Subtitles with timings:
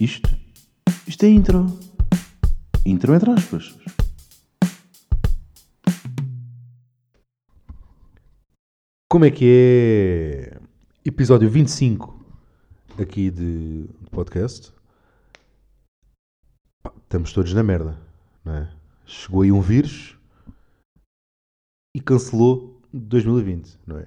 [0.00, 0.30] Isto?
[1.08, 1.66] Isto é intro.
[2.86, 3.76] Intro entre aspas.
[9.10, 10.60] Como é que é?
[11.04, 12.16] Episódio 25
[12.96, 14.72] aqui de podcast.
[17.02, 17.98] Estamos todos na merda,
[18.44, 18.72] não é?
[19.04, 20.16] Chegou aí um vírus
[21.92, 24.06] e cancelou 2020, não é?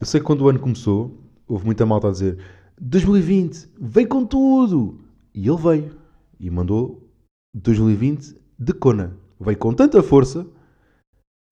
[0.00, 1.14] Eu sei que quando o ano começou,
[1.46, 2.42] houve muita malta a dizer
[2.80, 5.04] 2020, vem com tudo!
[5.36, 5.94] E ele veio
[6.40, 7.06] e mandou
[7.54, 9.14] 2020 de cona.
[9.38, 10.46] Veio com tanta força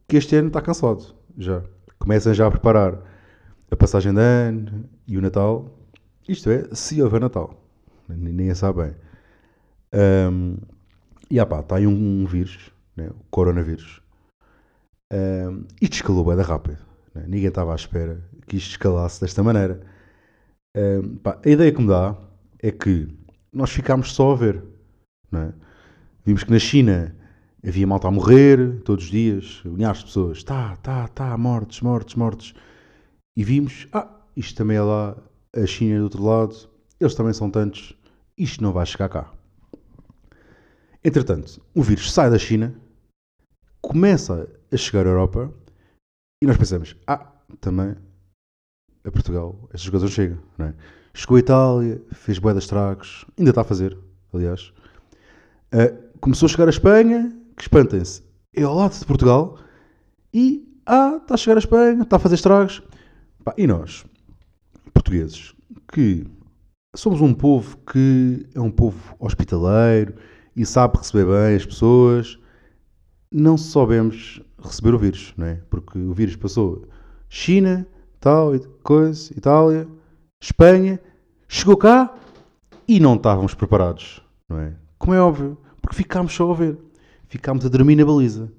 [0.09, 1.63] que este ano está cansado já.
[1.99, 2.99] Começam já a preparar
[3.71, 5.79] a passagem de ano e o Natal.
[6.27, 7.63] Isto é, se houver Natal.
[8.09, 8.95] A sabe bem.
[9.93, 10.57] Ahm,
[11.31, 13.11] e ah pá, está aí um, um vírus, né?
[13.11, 14.01] o coronavírus.
[15.13, 16.79] Ahm, isto escalou bem rápido.
[17.15, 17.25] né?
[17.29, 19.79] Ninguém estava à espera que isto escalasse desta maneira.
[20.75, 22.17] Ahm, pá, a ideia que me dá
[22.63, 23.24] é que
[23.55, 24.63] nós ficámos só a ver.
[25.33, 25.53] é?
[26.25, 27.15] Vimos que na China
[27.67, 30.43] havia malta a morrer todos os dias, milhares de pessoas.
[30.43, 32.55] Tá, tá, tá, mortes, mortes, mortes.
[33.37, 35.17] E vimos, ah, isto também é lá,
[35.55, 36.69] a China do outro lado,
[37.01, 37.97] eles também são tantos,
[38.37, 39.33] isto não vai chegar cá.
[41.03, 42.75] Entretanto, o vírus sai da China,
[43.81, 45.53] começa a chegar à Europa
[46.43, 47.95] e nós pensamos, ah, também
[49.05, 50.75] a Portugal, estas coisas não chegam, não é?
[51.17, 53.97] Chegou a Itália, fez bué de estragos, ainda está a fazer,
[54.33, 54.73] aliás.
[55.73, 58.21] Ah, começou a chegar a Espanha, que espantem-se,
[58.53, 59.57] é ao lado de Portugal,
[60.33, 62.83] e, ah, está a chegar a Espanha, está a fazer estragos.
[63.45, 64.05] Pá, e nós,
[64.93, 65.55] portugueses,
[65.93, 66.27] que
[66.97, 70.15] somos um povo que é um povo hospitaleiro
[70.57, 72.39] e sabe receber bem as pessoas,
[73.31, 75.61] não soubemos receber o vírus, não é?
[75.71, 76.89] Porque o vírus passou
[77.29, 77.87] China,
[78.19, 79.87] tal, coisa, Itália,
[80.45, 81.01] Espanha,
[81.49, 82.15] chegou cá
[82.87, 84.75] e não estávamos preparados, não é?
[84.99, 86.79] Como é óbvio, porque ficámos só a ver,
[87.29, 88.53] ficámos a dormir na baliza.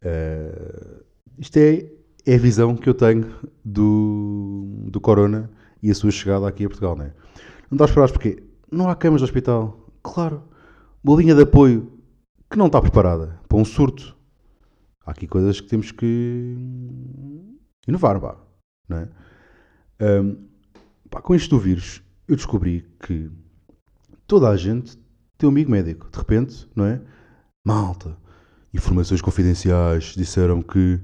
[0.00, 1.02] Eh,
[1.36, 1.90] isto é,
[2.24, 5.50] é a visão que eu tenho do, do Corona
[5.82, 7.12] e a sua chegada aqui a Portugal, não é?
[7.68, 8.40] Não estás preparados porque
[8.70, 9.84] não há camas de hospital.
[10.00, 10.44] Claro,
[11.02, 11.90] uma linha de apoio
[12.48, 14.16] que não está preparada para um surto.
[15.04, 16.54] Há aqui coisas que temos que
[17.88, 18.36] inovar, pá,
[18.88, 19.08] não é?
[20.00, 20.36] Ahm,
[21.10, 23.30] pá, com isto do vírus, eu descobri que
[24.26, 24.96] toda a gente
[25.36, 26.08] tem um amigo médico.
[26.10, 27.00] De repente, não é?
[27.64, 28.16] Malta,
[28.72, 31.00] informações confidenciais disseram que.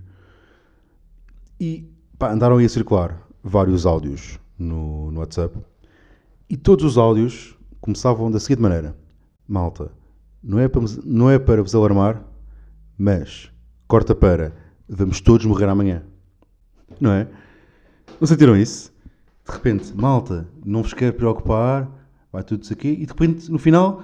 [1.61, 5.59] E pá, andaram aí a circular vários áudios no, no WhatsApp
[6.49, 8.97] e todos os áudios começavam da seguinte maneira:
[9.47, 9.91] Malta,
[10.43, 12.25] não é para, não é para vos alarmar,
[12.97, 13.51] mas
[13.87, 14.53] corta para
[14.89, 16.03] vamos todos morrer amanhã.
[17.01, 17.29] Não é?
[18.21, 18.93] Não sentiram isso?
[19.45, 21.89] De repente, malta, não vos quero preocupar,
[22.33, 24.03] vai tudo isso aqui, e de repente, no final,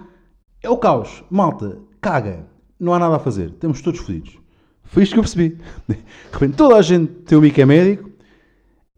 [0.62, 1.24] é o caos.
[1.30, 2.46] Malta, caga,
[2.78, 4.38] não há nada a fazer, estamos todos fodidos.
[4.84, 5.58] Foi isto que eu percebi.
[5.88, 5.96] De
[6.32, 8.10] repente, toda a gente tem um é médico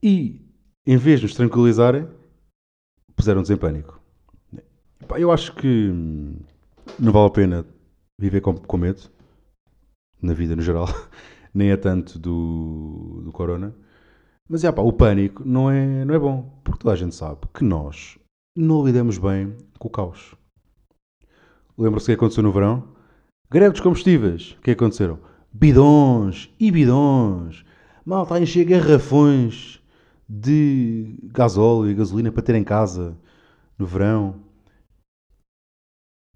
[0.03, 0.41] e,
[0.85, 2.09] em vez de nos tranquilizarem,
[3.15, 4.01] puseram-nos em pânico.
[5.17, 6.37] Eu acho que hum,
[6.99, 7.67] não vale a pena
[8.19, 9.03] viver com, com medo,
[10.21, 10.89] na vida no geral,
[11.55, 13.75] nem é tanto do, do corona.
[14.49, 17.41] Mas é pá, o pânico não é, não é bom, porque toda a gente sabe
[17.55, 18.19] que nós
[18.55, 20.35] não lidamos bem com o caos.
[21.79, 22.95] Lembra-se o que aconteceu no verão?
[23.51, 24.53] Greve dos combustíveis.
[24.53, 25.19] O que aconteceram?
[25.53, 27.65] Bidões e bidões.
[28.05, 29.83] Malta a encher garrafões
[30.29, 33.17] de gasóleo e gasolina para ter em casa
[33.79, 34.43] no verão.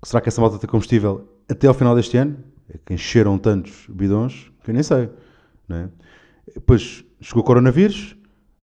[0.02, 2.42] Será que essa malta tem combustível até ao final deste ano?
[2.70, 5.10] É que encheram tantos bidões que eu nem sei.
[5.68, 5.90] Não é?
[6.54, 8.16] Depois chegou o coronavírus.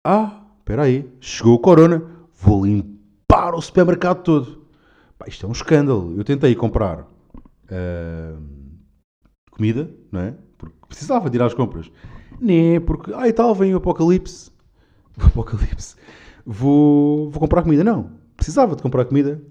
[0.04, 1.10] Ah, espera aí.
[1.20, 2.02] Chegou o corona.
[2.34, 4.66] Vou limpar o supermercado todo.
[5.18, 6.14] Pá, isto é um escândalo.
[6.16, 7.06] Eu tentei comprar
[7.70, 8.36] ah,
[9.50, 10.34] comida, não é?
[10.56, 11.90] Porque precisava de ir às compras.
[12.40, 14.50] Nem é porque, ah e tal, vem o apocalipse.
[15.20, 15.96] O apocalipse.
[16.46, 17.84] Vou, vou comprar comida.
[17.84, 18.18] Não.
[18.36, 19.42] Precisava de comprar comida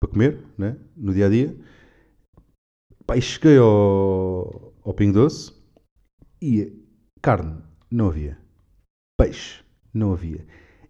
[0.00, 0.76] para comer, né?
[0.96, 1.54] No dia a dia.
[3.06, 5.52] Pá, cheguei ao, ao Pingo Doce
[6.40, 6.72] e
[7.20, 8.38] carne não havia.
[9.18, 9.62] Peixe
[9.92, 10.44] não havia.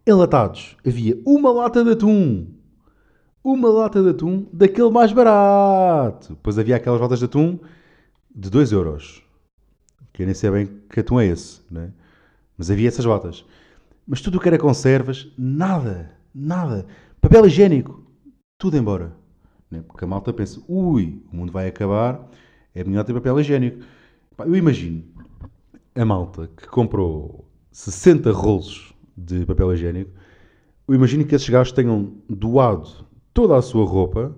[0.06, 2.46] Enlatados havia uma lata de atum.
[3.42, 6.30] Uma lata de atum daquele mais barato.
[6.30, 7.58] Depois havia aquelas latas de atum
[8.34, 9.22] de 2 euros.
[10.12, 11.92] Que eu nem sei bem que atum é esse, né?
[12.56, 13.44] Mas havia essas latas.
[14.06, 16.86] Mas tudo o que era conservas, nada, nada.
[17.20, 18.04] Papel higiênico,
[18.58, 19.12] tudo embora.
[19.70, 19.82] Né?
[19.86, 22.28] Porque a malta pensa, ui, o mundo vai acabar,
[22.74, 23.84] é melhor ter papel higiênico.
[24.38, 25.04] Eu imagino
[25.96, 30.10] a malta que comprou 60 rolos de papel higiênico,
[30.86, 34.36] eu imagino que esses gajos tenham doado toda a sua roupa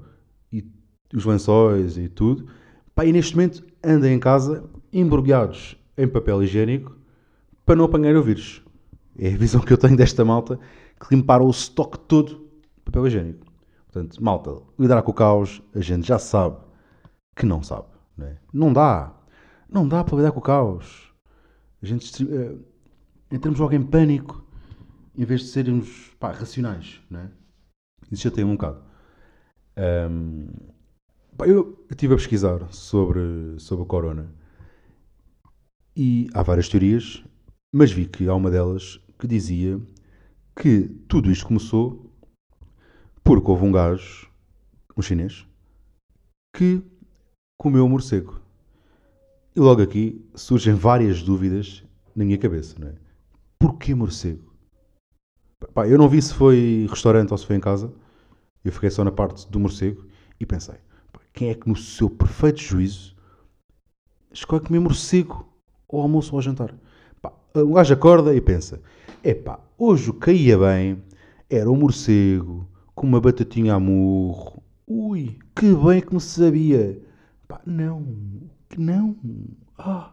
[0.53, 0.65] e
[1.13, 2.47] os lençóis e tudo,
[2.95, 6.97] pá, e neste momento andem em casa embrulhados em papel higiênico
[7.67, 8.63] para não apanhar o vírus.
[9.19, 10.59] É a visão que eu tenho desta malta
[11.01, 13.47] que limparam o estoque todo de papel higiênico.
[13.91, 16.57] Portanto, malta, lidar com o caos, a gente já sabe
[17.35, 17.89] que não sabe.
[18.17, 18.37] Não, é?
[18.53, 19.13] não dá.
[19.69, 21.08] Não dá para lidar com o caos.
[21.83, 22.57] A gente eh,
[23.31, 24.45] entramos logo em pânico
[25.17, 27.01] em vez de sermos pá, racionais.
[27.11, 27.31] Não é?
[28.11, 28.83] Isso já tem um bocado.
[30.11, 30.49] Um,
[31.37, 34.33] pá, eu estive a pesquisar sobre, sobre o corona
[35.97, 37.25] e há várias teorias,
[37.73, 39.81] mas vi que há uma delas que dizia
[40.55, 42.09] que tudo isto começou
[43.25, 44.31] porque houve um gajo,
[44.97, 45.47] um chinês,
[46.55, 46.83] que
[47.59, 48.41] comeu um morcego.
[49.59, 51.83] E logo aqui surgem várias dúvidas
[52.15, 52.95] na minha cabeça, não é?
[53.59, 54.55] Porquê morcego?
[55.75, 57.93] Pá, eu não vi se foi restaurante ou se foi em casa.
[58.65, 60.07] Eu fiquei só na parte do morcego
[60.39, 60.77] e pensei,
[61.13, 63.17] pá, quem é que no seu perfeito juízo
[64.33, 65.53] escolhe comer morcego
[65.89, 66.73] ao almoço ou ao jantar?
[67.21, 68.81] Pá, um gajo acorda e pensa,
[69.25, 71.03] epá, hoje o que caía bem
[71.51, 72.65] era um morcego
[72.95, 74.63] com uma batatinha a murro.
[74.87, 77.03] Ui, que bem que me sabia.
[77.49, 78.07] Pá, não,
[78.81, 79.17] não.
[79.77, 80.13] Ah,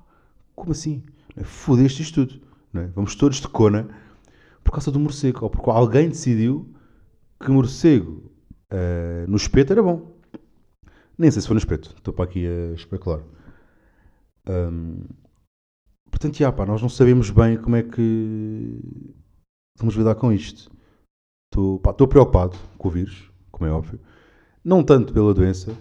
[0.56, 1.04] como assim?
[1.44, 2.42] Fodeste isto tudo.
[2.74, 2.88] É?
[2.88, 3.88] Vamos todos de cona
[4.64, 5.44] por causa do morcego.
[5.44, 6.74] Ou porque alguém decidiu
[7.40, 8.32] que morcego
[8.72, 10.16] uh, no espeto era bom.
[11.18, 11.94] Nem sei se foi no espeto.
[11.96, 13.22] Estou para aqui a especular.
[14.48, 15.04] Um,
[16.10, 18.80] portanto, já, pá, nós não sabemos bem como é que
[19.78, 20.72] vamos lidar com isto.
[21.52, 24.00] Estou preocupado com o vírus, como é óbvio.
[24.64, 25.74] Não tanto pela doença,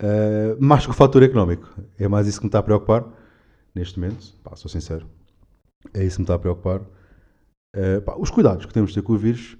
[0.00, 1.68] uh, mais com o fator económico.
[1.98, 3.04] É mais isso que me está a preocupar
[3.74, 4.34] neste momento.
[4.42, 5.06] Pá, sou sincero.
[5.94, 6.80] É isso que me está a preocupar.
[7.76, 9.56] Uh, pá, os cuidados que temos de ter com o vírus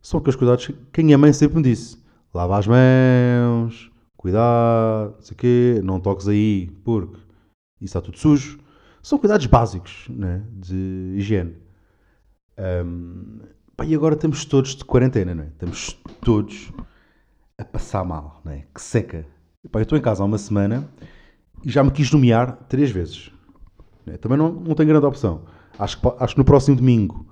[0.00, 2.02] são aqueles cuidados que a mãe sempre me disse.
[2.34, 7.16] Lava as mãos, cuidado, não sei o quê, não toques aí, porque
[7.80, 8.58] isso está tudo sujo.
[9.02, 11.56] São cuidados básicos né, de higiene.
[12.58, 13.40] Um,
[13.76, 15.48] pá, e agora estamos todos de quarentena, não é?
[15.48, 16.72] Estamos todos
[17.58, 18.64] a passar mal, não é?
[18.74, 19.26] Que seca.
[19.70, 20.88] Pá, eu estou em casa há uma semana
[21.64, 23.30] e já me quis nomear três vezes.
[24.04, 24.16] Né?
[24.16, 25.44] Também não, não tenho grande opção.
[25.78, 27.26] Acho que, acho que no próximo domingo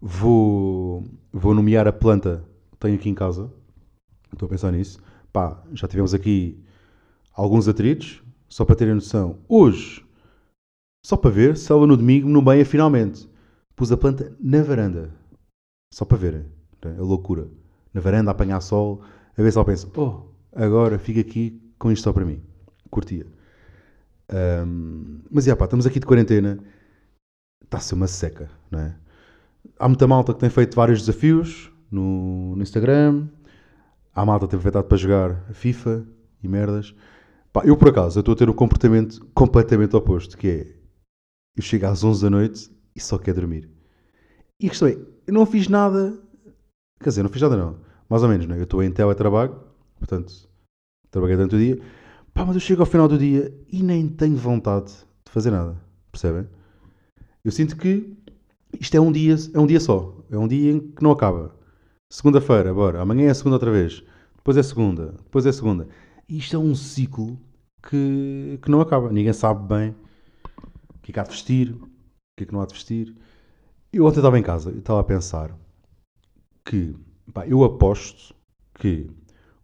[0.00, 3.52] vou, vou nomear a planta que tenho aqui em casa.
[4.32, 4.98] Estou a pensar nisso.
[5.32, 6.60] Pá, já tivemos aqui
[7.32, 9.38] alguns atritos, só para terem noção.
[9.48, 10.04] Hoje,
[11.04, 13.30] só para ver se ela no domingo no meia finalmente.
[13.76, 15.14] Pus a planta na varanda.
[15.94, 16.46] Só para verem.
[16.82, 17.48] A loucura.
[17.92, 19.02] Na varanda, a apanhar sol,
[19.36, 22.42] a ver se ela pensa: oh, agora fica aqui com isto só para mim.
[22.90, 23.26] Curtia.
[24.32, 26.58] Um, mas, já pá, estamos aqui de quarentena.
[27.62, 28.96] Está a ser uma seca, não é?
[29.78, 33.28] Há muita malta que tem feito vários desafios no, no Instagram.
[34.14, 36.06] Há malta que tem aproveitado para jogar FIFA
[36.42, 36.94] e merdas.
[37.52, 40.76] Pá, eu, por acaso, estou a ter um comportamento completamente oposto, que é...
[41.56, 43.68] Eu chego às 11 da noite e só quero dormir.
[44.60, 44.92] E a questão é,
[45.26, 46.18] eu não fiz nada...
[47.00, 47.78] Quer dizer, não fiz nada não.
[48.08, 48.58] Mais ou menos, não é?
[48.58, 49.58] Eu estou em teletrabalho,
[49.98, 50.48] portanto,
[51.16, 51.80] trabalhei durante o dia.
[52.34, 54.92] Pá, mas eu chego ao final do dia e nem tenho vontade
[55.24, 55.80] de fazer nada.
[56.12, 56.46] Percebem?
[57.42, 58.14] Eu sinto que
[58.78, 60.14] isto é um dia, é um dia só.
[60.30, 61.56] É um dia em que não acaba.
[62.10, 63.00] Segunda-feira, bora.
[63.00, 64.04] Amanhã é segunda outra vez.
[64.36, 65.14] Depois é segunda.
[65.24, 65.88] Depois é segunda.
[66.28, 67.40] Isto é um ciclo
[67.88, 69.10] que, que não acaba.
[69.10, 69.94] Ninguém sabe bem
[70.94, 71.88] o que é que há de vestir, o
[72.36, 73.16] que é que não há de vestir.
[73.90, 75.56] Eu ontem estava em casa e estava a pensar
[76.62, 76.94] que
[77.32, 78.34] pá, eu aposto
[78.74, 79.08] que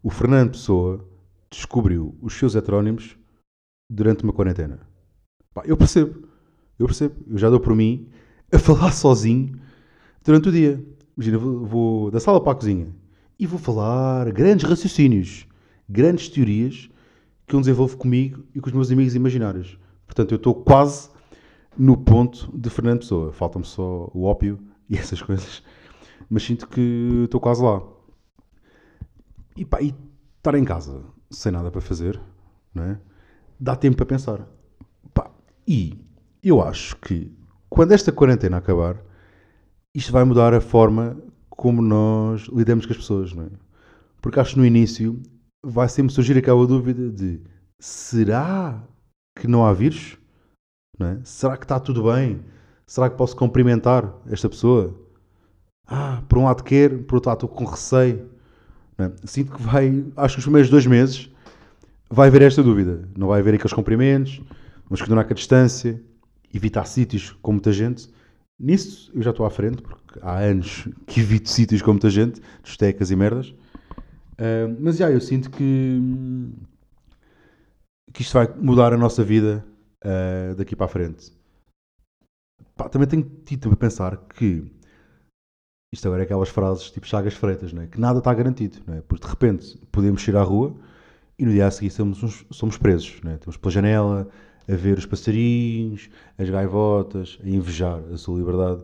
[0.01, 1.12] o Fernando Pessoa
[1.53, 3.17] descobriu os seus heterónimos
[3.89, 4.79] durante uma quarentena.
[5.53, 6.27] Pá, eu percebo.
[6.77, 7.15] Eu percebo.
[7.27, 8.09] Eu já dou por mim
[8.51, 9.59] a falar sozinho
[10.23, 10.83] durante o dia.
[11.15, 12.87] Imagina, vou, vou da sala para a cozinha
[13.37, 15.47] e vou falar grandes raciocínios,
[15.87, 16.89] grandes teorias
[17.45, 19.77] que eu desenvolvo comigo e com os meus amigos imaginários.
[20.07, 21.09] Portanto, eu estou quase
[21.77, 23.31] no ponto de Fernando Pessoa.
[23.31, 25.61] Falta-me só o ópio e essas coisas.
[26.29, 27.83] Mas sinto que estou quase lá.
[29.55, 29.93] E pá, e
[30.37, 32.19] estar em casa sem nada para fazer,
[32.73, 32.99] não é?
[33.59, 34.47] Dá tempo para pensar.
[35.13, 35.29] Pá,
[35.67, 35.97] e
[36.43, 37.31] eu acho que
[37.69, 38.97] quando esta quarentena acabar,
[39.95, 41.17] isto vai mudar a forma
[41.49, 43.49] como nós lidamos com as pessoas, não é?
[44.21, 45.21] Porque acho que no início
[45.63, 47.41] vai sempre surgir aquela dúvida de
[47.79, 48.83] será
[49.35, 50.17] que não há vírus?
[50.97, 51.19] Não é?
[51.23, 52.43] Será que está tudo bem?
[52.85, 54.99] Será que posso cumprimentar esta pessoa?
[55.87, 58.29] Ah, por um lado quero, por outro lado estou com receio.
[58.97, 59.11] É?
[59.25, 61.29] Sinto que vai, acho que nos primeiros dois meses
[62.09, 63.07] vai haver esta dúvida.
[63.17, 64.41] Não vai haver aqueles cumprimentos,
[64.85, 66.01] vamos continuar com a distância,
[66.53, 68.07] evitar sítios com muita gente.
[68.59, 72.41] Nisso eu já estou à frente, porque há anos que evito sítios com muita gente,
[72.61, 73.53] discotecas e merdas.
[74.37, 76.01] Ah, mas já, eu sinto que,
[78.13, 79.65] que isto vai mudar a nossa vida
[80.03, 81.31] ah, daqui para a frente.
[82.75, 84.63] Pá, também tenho tido a pensar que
[85.93, 87.87] isto agora é aquelas frases tipo Chagas Freitas, não é?
[87.87, 89.01] que nada está garantido, não é?
[89.01, 90.75] porque de repente podemos ir à rua
[91.37, 93.19] e no dia a seguir somos, uns- somos presos.
[93.23, 93.35] Não é?
[93.35, 94.27] Estamos pela janela
[94.69, 98.83] a ver os passarinhos, as gaivotas, a invejar a sua liberdade,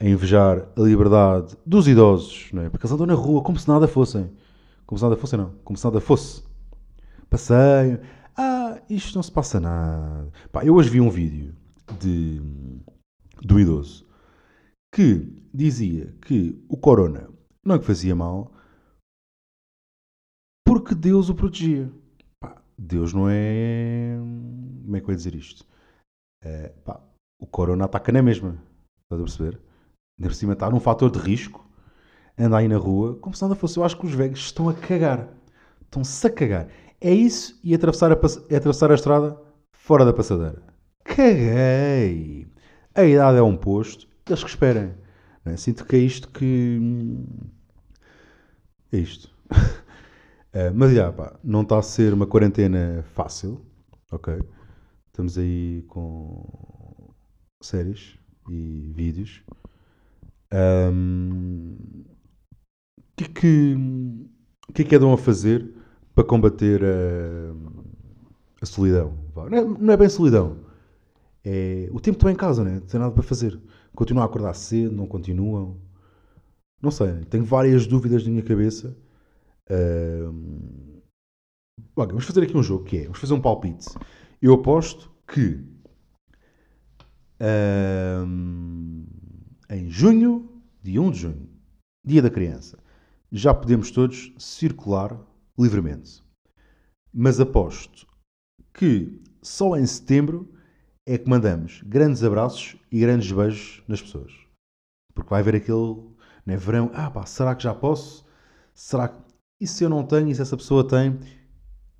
[0.00, 2.68] a invejar a liberdade dos idosos, não é?
[2.70, 4.30] porque eles andam na rua como se nada fossem.
[4.86, 5.52] Como se nada fossem, não.
[5.64, 6.42] Como se nada fosse.
[7.28, 8.00] Passeio.
[8.36, 10.28] Ah, isto não se passa nada.
[10.52, 11.54] Pá, eu hoje vi um vídeo
[11.98, 12.40] de,
[13.42, 14.05] do idoso
[14.96, 17.28] que dizia que o corona
[17.62, 18.50] não é que fazia mal
[20.66, 21.92] porque Deus o protegia.
[22.40, 24.16] Pá, Deus não é.
[24.16, 25.66] Como é que eu ia dizer isto?
[26.42, 26.98] É, pá,
[27.38, 28.56] o corona ataca na mesma.
[29.02, 29.60] Estás a perceber?
[30.18, 31.68] Ainda por cima está num fator de risco.
[32.38, 33.78] Anda aí na rua, como se nada fosse.
[33.78, 35.28] Eu acho que os velhos estão a cagar.
[35.82, 36.68] Estão-se a cagar.
[37.02, 39.38] É isso e atravessar a, atravessar a estrada
[39.74, 40.62] fora da passadeira.
[41.04, 42.50] Caguei!
[42.94, 44.94] A idade é um posto, eles que esperem.
[45.44, 45.56] é?
[45.56, 46.80] Sinto que é isto que.
[48.92, 49.30] É isto.
[50.52, 53.60] Eh, mas já, pá, não está a ser uma quarentena fácil,
[54.10, 54.38] ok?
[55.08, 57.12] Estamos aí com
[57.60, 58.18] séries
[58.48, 59.42] e vídeos.
[63.08, 63.76] O que é que,
[64.68, 65.74] o que é que andam a fazer
[66.14, 67.52] para combater a,
[68.62, 69.14] a solidão?
[69.34, 70.58] Não é, não é bem solidão.
[71.44, 72.76] É o tempo estão em casa, né?
[72.76, 73.60] Não tem nada para fazer.
[73.96, 75.80] Continuam a acordar cedo, não continuam.
[76.82, 78.94] Não sei, tenho várias dúvidas na minha cabeça.
[79.70, 81.00] Ahm,
[81.96, 83.86] ok, vamos fazer aqui um jogo que é, vamos fazer um palpite.
[84.40, 85.64] Eu aposto que
[87.40, 89.06] ahm,
[89.70, 91.48] em junho, dia 1 de junho,
[92.04, 92.78] dia da criança,
[93.32, 95.18] já podemos todos circular
[95.58, 96.22] livremente.
[97.14, 98.06] Mas aposto
[98.74, 100.52] que só em setembro
[101.06, 104.32] é que mandamos grandes abraços e grandes beijos nas pessoas.
[105.14, 106.02] Porque vai haver aquele
[106.44, 108.26] né, verão, ah pá, será que já posso?
[108.74, 109.22] Será que...
[109.60, 111.18] E se eu não tenho, e se essa pessoa tem,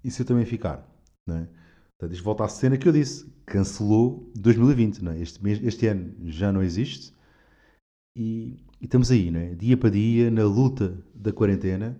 [0.04, 0.86] e se eu também ficar?
[1.26, 1.48] Né?
[1.96, 5.20] Portanto, isto volta à cena que eu disse, cancelou 2020, não é?
[5.20, 7.14] este, este ano já não existe,
[8.14, 9.54] e, e estamos aí, não é?
[9.54, 11.98] dia para dia, na luta da quarentena,